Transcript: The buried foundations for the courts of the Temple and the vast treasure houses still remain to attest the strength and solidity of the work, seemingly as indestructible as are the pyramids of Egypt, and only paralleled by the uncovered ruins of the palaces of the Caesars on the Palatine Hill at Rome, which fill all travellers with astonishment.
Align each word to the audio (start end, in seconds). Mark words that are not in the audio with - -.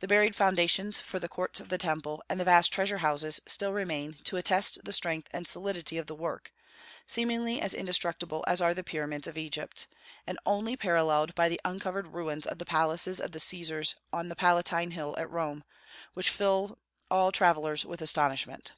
The 0.00 0.08
buried 0.08 0.34
foundations 0.34 0.98
for 0.98 1.20
the 1.20 1.28
courts 1.28 1.60
of 1.60 1.68
the 1.68 1.78
Temple 1.78 2.24
and 2.28 2.40
the 2.40 2.44
vast 2.44 2.72
treasure 2.72 2.98
houses 2.98 3.40
still 3.46 3.72
remain 3.72 4.14
to 4.24 4.36
attest 4.36 4.84
the 4.84 4.92
strength 4.92 5.28
and 5.32 5.46
solidity 5.46 5.96
of 5.96 6.08
the 6.08 6.14
work, 6.16 6.52
seemingly 7.06 7.60
as 7.60 7.72
indestructible 7.72 8.44
as 8.48 8.60
are 8.60 8.74
the 8.74 8.82
pyramids 8.82 9.28
of 9.28 9.38
Egypt, 9.38 9.86
and 10.26 10.40
only 10.44 10.76
paralleled 10.76 11.36
by 11.36 11.48
the 11.48 11.60
uncovered 11.64 12.08
ruins 12.08 12.46
of 12.48 12.58
the 12.58 12.66
palaces 12.66 13.20
of 13.20 13.30
the 13.30 13.38
Caesars 13.38 13.94
on 14.12 14.26
the 14.26 14.34
Palatine 14.34 14.90
Hill 14.90 15.14
at 15.18 15.30
Rome, 15.30 15.62
which 16.14 16.30
fill 16.30 16.80
all 17.08 17.30
travellers 17.30 17.86
with 17.86 18.02
astonishment. 18.02 18.72